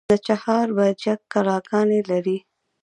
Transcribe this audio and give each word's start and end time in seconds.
د 0.09 0.11
چهار 0.27 0.67
برجک 0.77 1.19
کلاګانې 1.33 1.99
لري 2.09 2.37